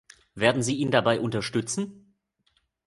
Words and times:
Werden 0.33 0.63
Sie 0.63 0.77
ihn 0.77 0.89
dabei 0.89 1.19
unterstützen? 1.19 2.15